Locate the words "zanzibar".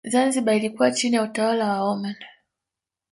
0.05-0.55